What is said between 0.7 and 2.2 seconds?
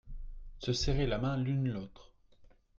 serrer la main l'une l'autre.